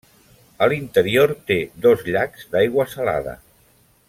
A 0.65 0.69
l'interior 0.71 1.33
té 1.51 1.59
dos 1.87 2.03
llacs 2.15 2.51
d'aigua 2.55 2.91
salada. 2.97 3.41